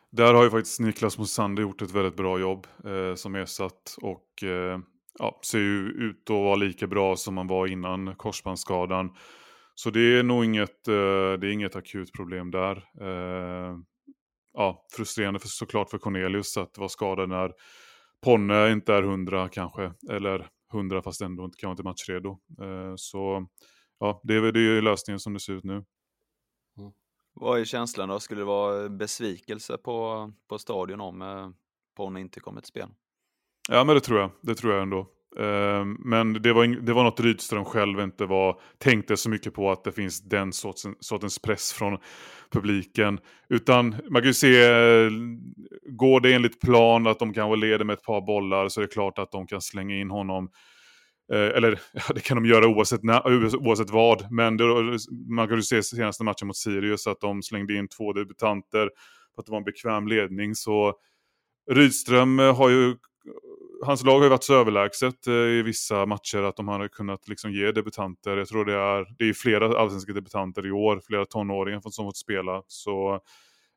Där 0.10 0.34
har 0.34 0.44
ju 0.44 0.50
faktiskt 0.50 0.80
Niklas 0.80 1.18
Mosander 1.18 1.62
gjort 1.62 1.82
ett 1.82 1.92
väldigt 1.92 2.16
bra 2.16 2.40
jobb 2.40 2.68
eh, 2.86 3.16
som 3.16 3.36
ersatt 3.36 3.98
och 4.02 4.44
eh, 4.44 4.80
ja, 5.20 5.40
ser 5.46 5.60
ju 5.60 5.90
ut 5.90 6.30
att 6.30 6.34
vara 6.34 6.56
lika 6.56 6.88
bra 6.88 7.16
som 7.16 7.34
man 7.34 7.48
var 7.48 7.68
innan 7.68 8.16
korsbandsskadan. 8.16 9.16
Så 9.76 9.90
det 9.90 10.20
är 10.20 10.24
nog 10.24 10.46
inget, 10.46 10.88
eh, 10.88 10.94
det 11.40 11.48
är 11.48 11.52
inget 11.52 11.76
akut 11.76 12.14
problem 12.14 12.52
där. 12.52 12.76
Eh, 13.02 13.78
ja, 14.54 14.86
frustrerande 14.92 15.40
för, 15.40 15.48
såklart 15.48 15.90
för 15.90 15.98
Cornelius 15.98 16.58
att 16.58 16.78
vara 16.78 16.90
skadad 16.90 17.30
när 17.30 17.54
Ponne 18.22 18.72
inte 18.72 18.94
är 18.94 19.04
hundra 19.04 19.50
kanske. 19.50 19.94
Eller 20.10 20.50
hundra 20.72 21.02
fast 21.02 21.22
ändå 21.22 21.46
inte 21.46 21.58
kan 21.58 21.68
vara 21.68 21.74
inte 21.74 21.84
matchredo. 21.84 22.40
Eh, 22.62 22.94
så 22.96 23.48
ja, 24.00 24.22
det 24.24 24.34
är, 24.34 24.52
det 24.52 24.60
är 24.60 24.82
lösningen 24.82 25.20
som 25.20 25.34
det 25.34 25.40
ser 25.40 25.54
ut 25.54 25.64
nu. 25.64 25.74
Mm. 25.74 26.92
Vad 27.34 27.60
är 27.60 27.66
känslan 27.66 28.10
då? 28.10 28.20
Skulle 28.20 28.42
det 28.42 28.46
vara 28.46 28.90
besvikelse 28.90 29.78
på, 29.78 30.32
på 30.48 30.60
stadion 30.60 31.02
om 31.02 31.22
eh, 31.22 31.50
Ponne 31.96 32.20
inte 32.20 32.40
kommer 32.40 32.62
till 32.62 32.70
spel? 32.70 32.90
Ja 33.68 33.84
men 33.84 33.96
det 33.96 34.02
tror 34.02 34.20
jag, 34.20 34.32
det 34.42 34.56
tror 34.56 34.74
jag 34.74 34.82
ändå. 34.82 35.08
Ehm, 35.40 35.98
men 36.00 36.34
det 36.34 36.54
var, 36.54 36.68
det 36.86 36.94
var 36.94 37.04
något 37.04 37.20
Rydström 37.20 37.66
själv 37.66 38.00
inte 38.00 38.26
var, 38.26 38.60
tänkte 38.78 39.18
så 39.18 39.30
mycket 39.30 39.54
på 39.54 39.72
att 39.72 39.84
det 39.84 39.92
finns 39.92 40.22
den 40.22 40.54
sortens, 40.54 40.98
sortens 41.00 41.40
press 41.40 41.74
från 41.74 41.98
publiken. 42.52 43.20
Utan 43.50 43.96
man 44.10 44.22
kan 44.22 44.28
ju 44.28 44.34
se, 44.34 44.50
går 45.86 46.20
det 46.20 46.34
enligt 46.34 46.62
plan 46.62 47.08
att 47.08 47.20
de 47.20 47.34
kanske 47.34 47.56
leder 47.56 47.86
med 47.86 47.94
ett 47.94 48.04
par 48.04 48.22
bollar 48.22 48.70
så 48.70 48.82
är 48.82 48.86
det 48.86 48.94
klart 48.94 49.20
att 49.20 49.32
de 49.32 49.48
kan 49.48 49.62
slänga 49.62 49.96
in 49.96 50.10
honom. 50.10 50.50
Eh, 51.34 51.40
eller 51.40 51.80
ja, 51.94 52.02
det 52.16 52.22
kan 52.22 52.38
de 52.44 52.50
göra 52.50 52.68
oavsett, 52.68 53.02
oavsett 53.56 53.90
vad. 53.90 54.32
Men 54.32 54.58
det, 54.58 54.66
man 55.30 55.48
kan 55.48 55.58
ju 55.58 55.64
se 55.64 55.84
senaste 55.84 56.24
matchen 56.24 56.48
mot 56.48 56.58
Sirius 56.58 57.08
att 57.08 57.22
de 57.22 57.44
slängde 57.44 57.74
in 57.74 57.88
två 57.88 58.14
debutanter 58.14 58.90
för 59.36 59.42
att 59.42 59.46
det 59.46 59.52
var 59.52 59.58
en 59.58 59.64
bekväm 59.64 60.08
ledning. 60.08 60.56
Så 60.56 60.94
Rydström 61.72 62.40
eh, 62.40 62.56
har 62.56 62.70
ju 62.70 62.96
hans 63.86 64.04
lag 64.04 64.18
har 64.18 64.24
ju 64.24 64.30
varit 64.30 64.44
så 64.44 64.56
överlägset 64.56 65.28
eh, 65.28 65.34
i 65.34 65.62
vissa 65.62 66.06
matcher 66.06 66.42
att 66.42 66.56
de 66.56 66.68
har 66.68 66.88
kunnat 66.88 67.28
liksom 67.28 67.52
ge 67.52 67.72
debutanter. 67.72 68.38
Jag 68.38 68.48
tror 68.48 68.66
det 68.66 68.74
är, 68.74 69.16
det 69.18 69.30
är 69.30 69.34
flera 69.34 69.80
allsvenska 69.80 70.14
debutanter 70.14 70.68
i 70.68 70.72
år, 70.72 71.02
flera 71.08 71.26
tonåringar 71.26 71.82
som 71.90 72.06
fått 72.06 72.18
spela. 72.18 72.64
Så 72.68 73.14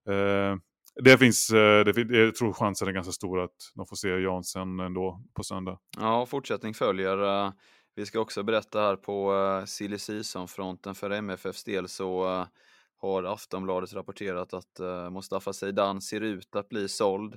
eh, 0.08 0.56
det 1.04 1.18
finns, 1.18 1.50
eh, 1.50 1.84
det, 1.84 2.18
jag 2.18 2.34
tror 2.34 2.52
chansen 2.52 2.88
är 2.88 2.92
ganska 2.92 3.12
stor 3.12 3.40
att 3.40 3.72
de 3.74 3.86
får 3.86 3.96
se 3.96 4.08
Jansen 4.08 4.80
ändå 4.80 5.22
på 5.34 5.44
söndag. 5.44 5.78
Ja, 5.98 6.26
fortsättning 6.26 6.74
följer. 6.74 7.46
Eh, 7.46 7.52
vi 7.94 8.06
ska 8.06 8.20
också 8.20 8.42
berätta 8.42 8.80
här 8.80 8.96
på 8.96 9.32
silly 9.66 9.98
season-fronten 9.98 10.94
för 10.94 11.10
MFFs 11.10 11.64
del 11.64 11.88
så 11.88 12.46
har 12.96 13.24
Aftonbladet 13.24 13.92
rapporterat 13.92 14.54
att 14.54 14.80
Mustafa 15.12 15.52
Zeidan 15.52 16.00
ser 16.00 16.20
ut 16.20 16.56
att 16.56 16.68
bli 16.68 16.88
såld. 16.88 17.34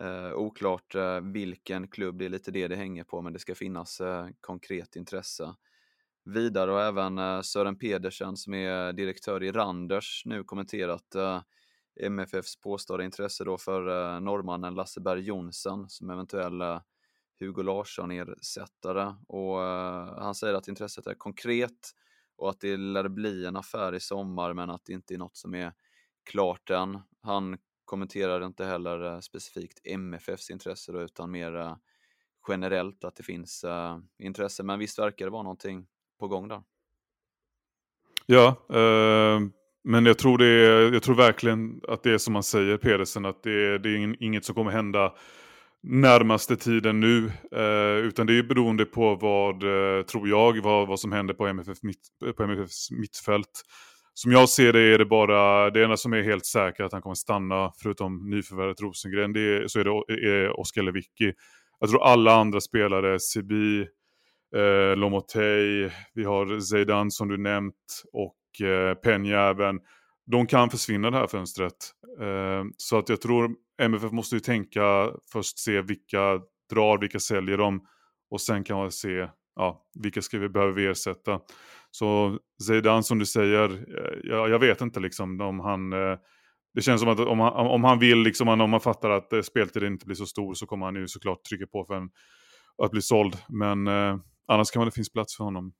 Eh, 0.00 0.32
oklart 0.32 0.94
eh, 0.94 1.20
vilken 1.20 1.88
klubb, 1.88 2.18
det 2.18 2.24
är 2.24 2.28
lite 2.28 2.50
det 2.50 2.68
det 2.68 2.76
hänger 2.76 3.04
på, 3.04 3.22
men 3.22 3.32
det 3.32 3.38
ska 3.38 3.54
finnas 3.54 4.00
eh, 4.00 4.28
konkret 4.40 4.96
intresse. 4.96 5.54
Vidare 6.24 6.70
har 6.70 6.80
även 6.80 7.18
eh, 7.18 7.40
Sören 7.40 7.78
Pedersen 7.78 8.36
som 8.36 8.54
är 8.54 8.92
direktör 8.92 9.42
i 9.42 9.52
Randers 9.52 10.22
nu 10.24 10.44
kommenterat 10.44 11.14
eh, 11.14 11.42
MFFs 12.00 12.60
påstådda 12.60 13.04
intresse 13.04 13.44
då 13.44 13.58
för 13.58 13.88
eh, 13.88 14.20
norrmannen 14.20 14.74
Lasse 14.74 15.00
Berg 15.00 15.20
Jonsson 15.20 15.88
som 15.88 16.10
eventuell 16.10 16.60
eh, 16.60 16.80
Hugo 17.40 17.62
Larsson-ersättare. 17.62 19.14
Och 19.28 19.62
eh, 19.62 20.18
han 20.18 20.34
säger 20.34 20.54
att 20.54 20.68
intresset 20.68 21.06
är 21.06 21.14
konkret 21.14 21.92
och 22.36 22.50
att 22.50 22.60
det 22.60 22.76
lär 22.76 23.08
bli 23.08 23.46
en 23.46 23.56
affär 23.56 23.94
i 23.94 24.00
sommar 24.00 24.54
men 24.54 24.70
att 24.70 24.84
det 24.84 24.92
inte 24.92 25.14
är 25.14 25.18
något 25.18 25.36
som 25.36 25.54
är 25.54 25.72
klart 26.30 26.70
än. 26.70 27.00
Han 27.22 27.58
kommenterar 27.86 28.46
inte 28.46 28.64
heller 28.64 29.14
eh, 29.14 29.20
specifikt 29.20 29.80
MFFs 29.84 30.50
intresse 30.50 30.92
då, 30.92 31.02
utan 31.02 31.30
mer 31.30 31.76
generellt 32.48 33.04
att 33.04 33.16
det 33.16 33.22
finns 33.22 33.64
uh, 33.64 33.98
intresse. 34.18 34.62
Men 34.62 34.78
visst 34.78 34.98
verkar 34.98 35.24
det 35.24 35.30
vara 35.30 35.42
någonting 35.42 35.86
på 36.20 36.28
gång 36.28 36.48
där. 36.48 36.62
Ja, 38.26 38.48
eh, 38.70 39.40
men 39.84 40.06
jag 40.06 40.18
tror, 40.18 40.38
det 40.38 40.46
är, 40.46 40.92
jag 40.92 41.02
tror 41.02 41.14
verkligen 41.14 41.80
att 41.88 42.02
det 42.02 42.10
är 42.10 42.18
som 42.18 42.32
man 42.32 42.42
säger 42.42 42.76
Pedersen, 42.76 43.24
att 43.24 43.42
det, 43.42 43.78
det 43.78 43.88
är 43.88 44.22
inget 44.22 44.44
som 44.44 44.54
kommer 44.54 44.70
hända 44.70 45.14
närmaste 45.82 46.56
tiden 46.56 47.00
nu. 47.00 47.32
Eh, 47.52 48.06
utan 48.06 48.26
det 48.26 48.38
är 48.38 48.42
beroende 48.42 48.84
på 48.84 49.14
vad, 49.14 49.62
eh, 49.62 50.02
tror 50.02 50.28
jag, 50.28 50.60
vad, 50.62 50.88
vad 50.88 51.00
som 51.00 51.12
händer 51.12 51.34
på, 51.34 51.46
MFF 51.46 51.82
mitt, 51.82 52.08
på 52.36 52.42
MFFs 52.42 52.90
mittfält 52.90 53.62
som 54.18 54.32
jag 54.32 54.48
ser 54.48 54.72
det 54.72 54.80
är 54.80 54.98
det 54.98 55.04
bara, 55.04 55.70
det 55.70 55.84
enda 55.84 55.96
som 55.96 56.12
är 56.12 56.22
helt 56.22 56.46
säkert 56.46 56.80
att 56.80 56.92
han 56.92 57.02
kommer 57.02 57.14
stanna, 57.14 57.72
förutom 57.82 58.30
nyförvärvet 58.30 58.80
Rosengren, 58.80 59.32
det 59.32 59.40
är, 59.40 59.68
så 59.68 59.80
är 59.80 59.84
det 59.84 60.28
är 60.28 60.60
Oskar 60.60 60.82
Lewicki. 60.82 61.32
Jag 61.80 61.90
tror 61.90 62.04
alla 62.04 62.34
andra 62.34 62.60
spelare, 62.60 63.20
Sibi, 63.20 63.80
eh, 64.56 64.96
Lomotey, 64.96 65.90
vi 66.14 66.24
har 66.24 66.60
Zeidan 66.60 67.10
som 67.10 67.28
du 67.28 67.36
nämnt 67.36 68.02
och 68.12 68.66
eh, 68.66 68.94
Peña 68.94 69.50
även. 69.50 69.80
De 70.26 70.46
kan 70.46 70.70
försvinna 70.70 71.10
det 71.10 71.16
här 71.16 71.26
fönstret. 71.26 71.92
Eh, 72.20 72.64
så 72.76 72.98
att 72.98 73.08
jag 73.08 73.20
tror 73.20 73.50
MFF 73.82 74.12
måste 74.12 74.36
ju 74.36 74.40
tänka 74.40 75.10
först 75.32 75.58
se 75.58 75.82
vilka 75.82 76.40
drar, 76.70 76.98
vilka 76.98 77.18
säljer 77.18 77.58
de 77.58 77.86
och 78.30 78.40
sen 78.40 78.64
kan 78.64 78.76
man 78.76 78.92
se 78.92 79.28
ja, 79.56 79.86
vilka 80.02 80.22
ska 80.22 80.38
vi 80.38 80.48
behöver 80.48 80.72
vi 80.72 80.86
ersätta. 80.86 81.40
Så 81.98 82.38
Zeidan 82.66 83.02
som 83.02 83.18
du 83.18 83.26
säger, 83.26 83.70
eh, 83.70 84.18
jag, 84.22 84.50
jag 84.50 84.58
vet 84.58 84.80
inte 84.80 85.00
liksom 85.00 85.40
om 85.40 85.60
han... 85.60 85.92
Eh, 85.92 86.18
det 86.74 86.82
känns 86.82 87.00
som 87.00 87.10
att 87.10 87.20
om 87.20 87.40
han, 87.40 87.52
om 87.52 87.84
han 87.84 87.98
vill, 87.98 88.18
liksom, 88.18 88.48
om 88.48 88.70
man 88.70 88.80
fattar 88.80 89.10
att 89.10 89.32
eh, 89.32 89.40
speltiden 89.40 89.92
inte 89.92 90.06
blir 90.06 90.16
så 90.16 90.26
stor 90.26 90.54
så 90.54 90.66
kommer 90.66 90.86
han 90.86 90.94
ju 90.94 91.08
såklart 91.08 91.44
trycka 91.44 91.66
på 91.66 91.84
för 91.84 91.94
en, 91.94 92.10
att 92.82 92.90
bli 92.90 93.02
såld. 93.02 93.36
Men 93.48 93.86
eh, 93.86 94.16
annars 94.46 94.70
kan 94.70 94.84
det 94.84 94.90
finnas 94.90 95.12
plats 95.12 95.36
för 95.36 95.44
honom. 95.44 95.72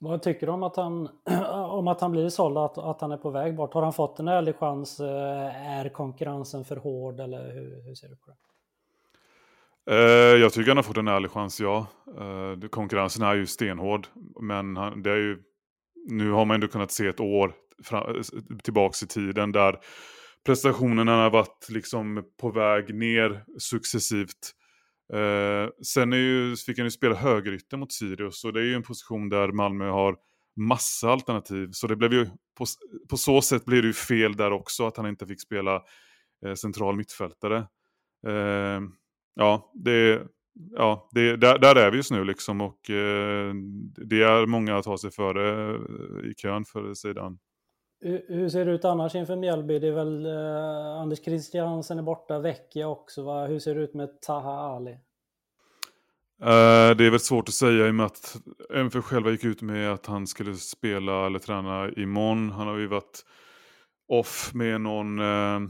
Vad 0.00 0.22
tycker 0.22 0.46
du 0.46 0.52
om 0.52 0.62
att 0.62 0.76
han, 0.76 1.08
om 1.68 1.88
att 1.88 2.00
han 2.00 2.12
blir 2.12 2.28
såld, 2.28 2.58
att, 2.58 2.78
att 2.78 3.00
han 3.00 3.12
är 3.12 3.16
på 3.16 3.30
väg 3.30 3.56
bort? 3.56 3.74
Har 3.74 3.82
han 3.82 3.92
fått 3.92 4.18
en 4.18 4.28
ärlig 4.28 4.56
chans? 4.56 5.00
Är 5.00 5.88
konkurrensen 5.88 6.64
för 6.64 6.76
hård 6.76 7.20
eller 7.20 7.52
hur, 7.52 7.82
hur 7.86 7.94
ser 7.94 8.08
du 8.08 8.16
på 8.16 8.30
det? 8.30 8.36
Jag 10.38 10.52
tycker 10.52 10.70
han 10.70 10.76
har 10.76 10.82
fått 10.82 10.96
en 10.96 11.08
ärlig 11.08 11.30
chans, 11.30 11.60
ja. 11.60 11.86
Konkurrensen 12.70 13.26
är 13.26 13.34
ju 13.34 13.46
stenhård. 13.46 14.06
Men 14.40 14.76
han, 14.76 15.02
det 15.02 15.10
är 15.10 15.16
ju, 15.16 15.42
nu 16.10 16.30
har 16.30 16.44
man 16.44 16.54
ändå 16.54 16.68
kunnat 16.68 16.92
se 16.92 17.06
ett 17.06 17.20
år 17.20 17.54
tillbaks 18.62 19.02
i 19.02 19.06
tiden 19.06 19.52
där 19.52 19.78
prestationerna 20.46 21.22
har 21.22 21.30
varit 21.30 21.66
liksom 21.68 22.24
på 22.40 22.50
väg 22.50 22.94
ner 22.94 23.44
successivt. 23.58 24.52
Eh, 25.12 25.68
sen 25.82 26.12
är 26.12 26.16
ju, 26.16 26.56
fick 26.56 26.78
han 26.78 26.86
ju 26.86 26.90
spela 26.90 27.14
högerytter 27.14 27.76
mot 27.76 27.92
Sirius 27.92 28.44
och 28.44 28.52
det 28.52 28.60
är 28.60 28.64
ju 28.64 28.74
en 28.74 28.82
position 28.82 29.28
där 29.28 29.52
Malmö 29.52 29.90
har 29.90 30.16
massa 30.56 31.10
alternativ. 31.10 31.68
Så 31.72 31.86
det 31.86 31.96
blev 31.96 32.12
ju, 32.12 32.26
på, 32.58 32.64
på 33.10 33.16
så 33.16 33.42
sätt 33.42 33.64
blir 33.64 33.82
det 33.82 33.88
ju 33.88 33.94
fel 33.94 34.36
där 34.36 34.52
också 34.52 34.86
att 34.86 34.96
han 34.96 35.06
inte 35.06 35.26
fick 35.26 35.40
spela 35.40 35.82
eh, 36.46 36.54
central 36.54 36.96
mittfältare 36.96 37.66
eh, 38.26 38.80
ja, 39.34 39.72
det, 39.74 40.22
ja 40.72 41.08
det, 41.12 41.36
där, 41.36 41.58
där 41.58 41.76
är 41.76 41.90
vi 41.90 41.96
just 41.96 42.10
nu 42.10 42.24
liksom 42.24 42.60
och 42.60 42.90
eh, 42.90 43.54
det 43.96 44.22
är 44.22 44.46
många 44.46 44.76
att 44.76 44.84
ta 44.84 44.98
sig 44.98 45.10
före 45.10 45.74
eh, 45.74 46.30
i 46.30 46.34
kön 46.34 46.64
för 46.64 46.94
sidan. 46.94 47.38
Hur 48.28 48.48
ser 48.48 48.64
det 48.64 48.72
ut 48.72 48.84
annars 48.84 49.14
inför 49.14 49.36
Mjällby? 49.36 49.78
Det 49.78 49.88
är 49.88 49.92
väl 49.92 50.26
eh, 50.26 51.00
Anders 51.00 51.24
Christiansen 51.24 51.98
är 51.98 52.02
borta, 52.02 52.38
Vecchia 52.38 52.88
också 52.88 53.22
va? 53.22 53.46
Hur 53.46 53.58
ser 53.58 53.74
det 53.74 53.80
ut 53.80 53.94
med 53.94 54.20
Taha 54.20 54.76
Ali? 54.76 54.98
Uh, 56.42 56.96
det 56.96 57.04
är 57.04 57.10
väl 57.10 57.20
svårt 57.20 57.48
att 57.48 57.54
säga 57.54 57.86
i 57.86 57.90
och 57.90 57.94
med 57.94 58.06
att 58.06 58.36
MFF 58.74 59.04
själva 59.04 59.30
gick 59.30 59.44
ut 59.44 59.62
med 59.62 59.92
att 59.92 60.06
han 60.06 60.26
skulle 60.26 60.54
spela 60.54 61.26
eller 61.26 61.38
träna 61.38 61.90
imorgon. 61.90 62.50
Han 62.50 62.66
har 62.66 62.78
ju 62.78 62.86
varit 62.86 63.24
off 64.08 64.50
med 64.54 64.80
någon 64.80 65.18
uh, 65.18 65.60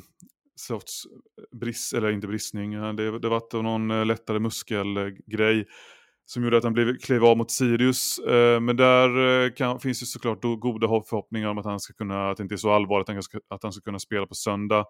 sorts 0.57 1.07
eh, 1.07 1.59
brist, 1.59 1.93
eller 1.93 2.11
inte 2.11 2.27
bristning, 2.27 2.75
eh, 2.75 2.93
det, 2.93 3.19
det 3.19 3.29
var 3.29 3.63
någon 3.63 3.91
eh, 3.91 4.07
lättare 4.07 4.39
muskelgrej 4.39 5.67
som 6.27 6.45
gjorde 6.45 6.57
att 6.57 6.65
han 6.65 6.73
blev, 6.73 6.99
klev 6.99 7.25
av 7.25 7.37
mot 7.37 7.51
Sirius. 7.51 8.21
Men 8.61 8.77
där 8.77 9.57
kan, 9.57 9.81
finns 9.81 10.01
det 10.01 10.07
såklart 10.07 10.43
goda 10.43 10.89
förhoppningar 10.89 11.49
om 11.49 11.59
att 11.59 11.65
han 11.65 11.81
ska 11.81 11.95
kunna, 11.95 12.31
att 12.31 12.37
det 12.37 12.43
inte 12.43 12.55
är 12.55 12.57
så 12.57 12.71
allvarligt, 12.71 13.09
att 13.09 13.15
han 13.15 13.23
ska, 13.23 13.39
att 13.49 13.63
han 13.63 13.73
ska 13.73 13.83
kunna 13.83 13.99
spela 13.99 14.27
på 14.27 14.35
söndag. 14.35 14.85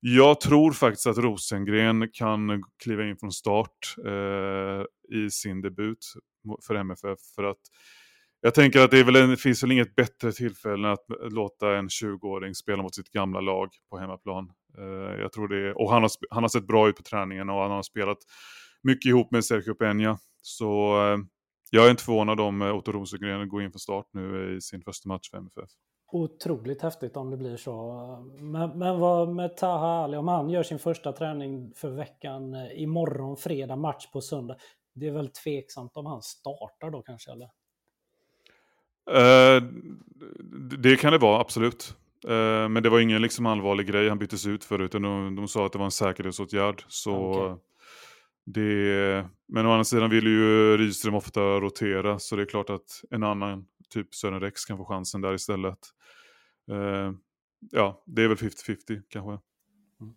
Jag 0.00 0.40
tror 0.40 0.72
faktiskt 0.72 1.06
att 1.06 1.18
Rosengren 1.18 2.08
kan 2.12 2.62
kliva 2.82 3.04
in 3.04 3.16
från 3.16 3.32
start 3.32 3.94
eh, 4.06 4.84
i 5.18 5.30
sin 5.30 5.60
debut 5.60 6.12
för 6.66 6.74
MFF. 6.74 7.18
För 7.34 7.44
att 7.44 7.60
jag 8.40 8.54
tänker 8.54 8.80
att 8.80 8.90
det, 8.90 8.98
är 8.98 9.04
väl 9.04 9.16
en, 9.16 9.36
finns 9.36 9.62
väl 9.62 9.72
inget 9.72 9.94
bättre 9.94 10.32
tillfälle 10.32 10.88
än 10.88 10.92
att 10.92 11.06
låta 11.32 11.76
en 11.76 11.88
20-åring 11.88 12.54
spela 12.54 12.82
mot 12.82 12.94
sitt 12.94 13.10
gamla 13.10 13.40
lag 13.40 13.68
på 13.90 13.98
hemmaplan. 13.98 14.52
Uh, 14.78 15.20
jag 15.20 15.32
tror 15.32 15.48
det 15.48 15.74
och 15.74 15.90
han 15.90 16.02
har, 16.02 16.10
han 16.30 16.42
har 16.42 16.48
sett 16.48 16.66
bra 16.66 16.88
ut 16.88 16.96
på 16.96 17.02
träningen 17.02 17.50
och 17.50 17.62
han 17.62 17.70
har 17.70 17.82
spelat 17.82 18.18
mycket 18.82 19.08
ihop 19.08 19.30
med 19.30 19.44
Sergio 19.44 19.74
Peña. 19.74 20.18
Så 20.42 20.96
uh, 20.96 21.18
jag 21.70 21.86
är 21.86 21.90
inte 21.90 22.02
förvånad 22.02 22.40
om 22.40 22.62
uh, 22.62 22.74
Otto 22.74 22.92
Rosengren 22.92 23.48
går 23.48 23.62
in 23.62 23.72
för 23.72 23.78
start 23.78 24.06
nu 24.12 24.56
i 24.56 24.60
sin 24.60 24.82
första 24.82 25.08
match 25.08 25.30
för 25.30 25.38
MFF. 25.38 25.70
Otroligt 26.12 26.82
häftigt 26.82 27.16
om 27.16 27.30
det 27.30 27.36
blir 27.36 27.56
så. 27.56 27.92
Men, 28.38 28.78
men 28.78 28.98
vad 28.98 29.28
med 29.28 29.56
Taha 29.56 30.04
Ali, 30.04 30.16
om 30.16 30.28
han 30.28 30.50
gör 30.50 30.62
sin 30.62 30.78
första 30.78 31.12
träning 31.12 31.72
för 31.76 31.90
veckan 31.90 32.54
imorgon 32.72 33.36
fredag, 33.36 33.76
match 33.76 34.06
på 34.12 34.20
söndag. 34.20 34.56
Det 34.94 35.06
är 35.06 35.12
väl 35.12 35.28
tveksamt 35.28 35.96
om 35.96 36.06
han 36.06 36.22
startar 36.22 36.90
då 36.90 37.02
kanske 37.02 37.30
eller? 37.32 37.50
Uh, 39.10 39.62
det 40.78 40.96
kan 40.96 41.12
det 41.12 41.18
vara, 41.18 41.40
absolut. 41.40 41.96
Uh, 42.28 42.68
men 42.68 42.82
det 42.82 42.88
var 42.88 43.00
ingen 43.00 43.22
liksom 43.22 43.46
allvarlig 43.46 43.86
grej 43.86 44.08
han 44.08 44.18
byttes 44.18 44.46
ut 44.46 44.64
för, 44.64 44.78
utan 44.78 45.02
de, 45.02 45.36
de 45.36 45.48
sa 45.48 45.66
att 45.66 45.72
det 45.72 45.78
var 45.78 45.84
en 45.84 45.90
säkerhetsåtgärd. 45.90 46.84
Så 46.88 47.16
okay. 47.16 47.56
det, 48.44 49.28
men 49.48 49.66
å 49.66 49.70
andra 49.70 49.84
sidan 49.84 50.10
vill 50.10 50.26
ju 50.26 50.76
Rydström 50.76 51.14
ofta 51.14 51.40
rotera, 51.40 52.18
så 52.18 52.36
det 52.36 52.42
är 52.42 52.46
klart 52.46 52.70
att 52.70 53.04
en 53.10 53.22
annan, 53.22 53.66
typ 53.88 54.14
Sören 54.14 54.40
Rex, 54.40 54.64
kan 54.64 54.76
få 54.76 54.84
chansen 54.84 55.20
där 55.20 55.34
istället. 55.34 55.78
Uh, 56.70 57.12
ja, 57.70 58.02
det 58.06 58.22
är 58.22 58.28
väl 58.28 58.36
50-50 58.36 59.02
kanske. 59.08 59.30
Mm. 60.00 60.14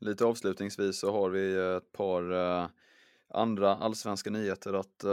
Lite 0.00 0.24
avslutningsvis 0.24 0.98
så 1.00 1.12
har 1.12 1.30
vi 1.30 1.76
ett 1.76 1.92
par 1.92 2.24
andra 3.34 3.76
allsvenska 3.76 4.30
nyheter 4.30 4.72
att 4.72 5.04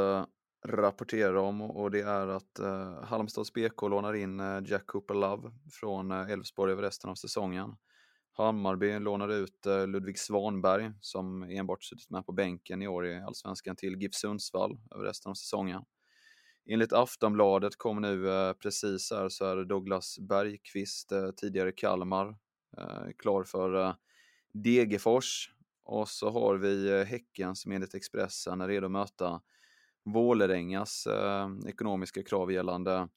rapportera 0.66 1.42
om 1.42 1.62
och 1.62 1.92
det 1.92 2.02
är 2.02 2.28
att 2.28 2.60
eh, 2.60 3.04
Halmstads 3.04 3.54
BK 3.54 3.82
lånar 3.82 4.14
in 4.14 4.40
eh, 4.40 4.62
Jack 4.66 4.86
Cooper 4.86 5.14
Love 5.14 5.52
från 5.72 6.12
eh, 6.12 6.18
över 6.58 6.82
resten 6.82 7.10
av 7.10 7.16
säsongen. 7.16 7.76
Hammarby 8.34 9.00
lånar 9.00 9.30
ut 9.30 9.66
eh, 9.66 9.88
Ludvig 9.88 10.20
Svanberg 10.20 10.92
som 11.02 11.44
enbart 11.44 11.84
suttit 11.84 12.10
med 12.10 12.26
på 12.26 12.32
bänken 12.32 12.82
i 12.82 12.88
år 12.88 13.08
i 13.08 13.22
Allsvenskan 13.22 13.76
till 13.76 14.02
GIF 14.02 14.14
Sundsvall 14.14 14.80
över 14.96 15.04
resten 15.04 15.30
av 15.30 15.34
säsongen. 15.34 15.84
Enligt 16.66 16.94
Aftonbladet 16.94 17.78
kom 17.78 18.02
nu 18.02 18.30
eh, 18.30 18.54
precis 18.54 19.12
här 19.12 19.30
så 19.30 19.46
är 19.46 19.66
Douglas 19.66 20.20
Bergqvist, 20.20 21.12
eh, 21.12 21.32
tidigare 21.32 21.72
Kalmar, 21.72 22.38
eh, 22.78 23.12
klar 23.18 23.44
för 23.44 23.86
eh, 23.86 23.96
Degerfors. 24.54 25.50
Och 25.84 26.10
så 26.10 26.30
har 26.30 26.56
vi 26.56 27.00
eh, 27.00 27.06
Häcken 27.06 27.56
som 27.56 27.72
enligt 27.72 27.96
Expressen 27.96 28.62
är 28.62 28.68
redo 28.68 28.86
att 28.86 28.92
möta 28.92 29.42
Vålerengas 30.06 31.08
eh, 31.08 31.50
ekonomiska 31.68 32.24
krav 32.24 32.52
gällande 32.52 33.08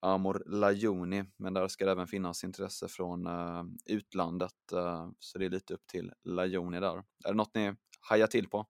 Amor 0.00 0.42
Lajoni, 0.46 1.24
men 1.36 1.54
där 1.54 1.68
ska 1.68 1.84
det 1.84 1.92
även 1.92 2.06
finnas 2.06 2.44
intresse 2.44 2.88
från 2.88 3.26
eh, 3.26 3.64
utlandet, 3.86 4.72
eh, 4.72 5.08
så 5.18 5.38
det 5.38 5.44
är 5.44 5.50
lite 5.50 5.74
upp 5.74 5.86
till 5.86 6.12
Lajoni 6.24 6.80
där. 6.80 6.96
Är 6.96 7.28
det 7.28 7.34
något 7.34 7.54
ni 7.54 7.74
hajar 8.00 8.26
till 8.26 8.48
på? 8.48 8.66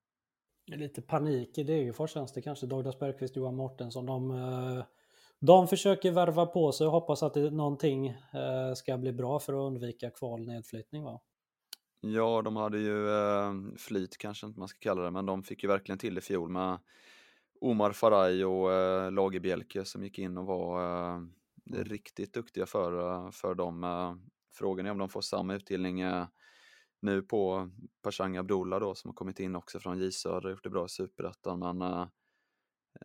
Lite 0.67 1.03
panik 1.03 1.59
i 1.59 1.63
Degerfors 1.65 2.11
känns 2.11 2.33
det 2.33 2.43
kanske, 2.43 2.67
Douglas 2.67 2.99
Bergqvist, 2.99 3.37
Johan 3.37 3.57
Mårtensson. 3.57 4.07
De, 4.07 4.31
eh, 4.31 4.85
de 5.41 5.69
försöker 5.69 6.11
värva 6.11 6.47
på 6.47 6.73
sig 6.73 6.87
och 6.87 6.93
hoppas 6.93 7.23
att 7.23 7.35
det, 7.35 7.51
någonting 7.51 8.09
eh, 8.09 8.75
ska 8.75 8.99
bli 8.99 9.13
bra 9.13 9.39
för 9.39 9.53
att 9.53 9.73
undvika 9.73 10.11
kval 10.11 10.47
nedflyttning 10.47 11.05
va? 11.05 11.21
Ja, 12.01 12.43
de 12.43 12.57
hade 12.57 12.79
ju 12.79 13.09
eh, 13.09 13.53
flyt 13.79 14.19
kanske 14.19 14.47
inte 14.47 14.59
man 14.59 14.69
ska 14.69 14.79
kalla 14.79 15.03
det, 15.03 15.11
men 15.11 15.27
de 15.27 15.43
fick 15.43 15.63
ju 15.63 15.69
verkligen 15.69 15.99
till 15.99 16.19
i 16.19 16.21
fjol 16.21 16.51
med 16.51 16.79
Omar 17.61 17.93
Faraj 17.93 18.45
och 18.45 18.73
eh, 18.73 19.13
Lagerbielke 19.13 19.85
som 19.85 20.05
gick 20.05 20.19
in 20.19 20.39
och 20.39 20.47
var 20.47 20.81
eh, 20.81 21.15
mm. 21.15 21.85
riktigt 21.85 22.35
duktiga 22.35 22.67
för, 22.67 22.99
eh, 22.99 23.31
för 23.31 23.55
dem. 23.55 23.85
Eh, 23.85 24.15
frågan 24.55 24.87
är 24.87 24.91
om 24.91 24.99
de 24.99 25.09
får 25.09 25.21
samma 25.21 25.55
utdelning 25.55 26.01
eh, 26.01 26.27
nu 27.01 27.23
på 27.23 27.71
Pashang 28.03 28.37
Abdullah 28.37 28.81
då 28.81 28.95
som 28.95 29.09
har 29.09 29.15
kommit 29.15 29.41
in 29.41 29.57
också 29.57 29.79
från 29.79 29.99
J 29.99 30.13
Söder 30.13 30.45
och 30.45 30.51
gjort 30.51 30.65
det 30.65 30.71
bra 30.71 30.85
i 30.85 30.89
Superettan 30.89 31.59
men 31.59 31.83
eh, 31.83 32.07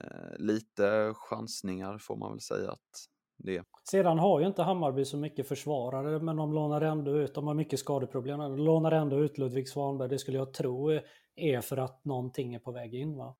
eh, 0.02 0.38
lite 0.38 1.14
chansningar 1.16 1.98
får 1.98 2.16
man 2.16 2.32
väl 2.32 2.42
säga 2.42 2.72
att 2.72 3.08
det 3.38 3.58
är. 3.58 3.64
Sedan 3.84 4.20
har 4.20 4.40
ju 4.40 4.48
inte 4.48 4.64
Hammarby 4.64 5.06
så 5.06 5.18
mycket 5.18 5.48
försvarare 5.48 6.20
men 6.20 6.36
de 6.36 6.54
lånar 6.54 6.82
ändå 6.82 7.18
ut, 7.18 7.36
de 7.36 7.48
har 7.48 7.54
mycket 7.54 7.80
skadeproblem, 7.80 8.40
de 8.40 8.58
lånar 8.58 8.92
ändå 8.92 9.20
ut 9.20 9.38
Ludvig 9.38 9.70
Svanberg, 9.70 10.10
det 10.10 10.20
skulle 10.20 10.38
jag 10.38 10.54
tro 10.54 11.00
är 11.36 11.62
för 11.62 11.78
att 11.78 12.06
någonting 12.06 12.54
är 12.54 12.60
på 12.60 12.72
väg 12.72 12.94
in 12.94 13.18
va? 13.18 13.36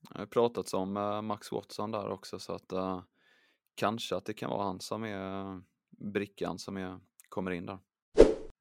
Det 0.00 0.18
har 0.18 0.26
pratats 0.26 0.74
om 0.74 0.92
Max 1.22 1.52
Watson 1.52 1.90
där 1.90 2.08
också 2.08 2.38
så 2.38 2.52
att 2.52 2.72
uh, 2.72 3.02
kanske 3.74 4.16
att 4.16 4.24
det 4.24 4.34
kan 4.34 4.50
vara 4.50 4.64
han 4.64 4.80
som 4.80 5.04
är 5.04 5.40
eh, 5.40 5.58
brickan 6.12 6.58
som 6.58 6.76
är, 6.76 7.00
kommer 7.28 7.50
in 7.50 7.66
där. 7.66 7.78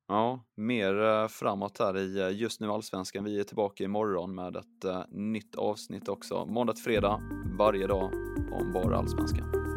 Ja, 0.07 0.45
mer 0.55 1.27
framåt 1.27 1.79
här 1.79 1.97
i 1.97 2.31
just 2.31 2.61
nu 2.61 2.71
Allsvenskan. 2.71 3.23
Vi 3.23 3.39
är 3.39 3.43
tillbaka 3.43 3.83
imorgon 3.83 4.35
med 4.35 4.55
ett 4.55 4.85
uh, 4.85 5.03
nytt 5.09 5.55
avsnitt 5.55 6.09
också. 6.09 6.45
Måndag 6.45 6.73
till 6.73 6.83
fredag, 6.83 7.21
varje 7.57 7.87
dag 7.87 8.11
om 8.51 8.73
bara 8.73 8.97
Allsvenskan. 8.97 9.76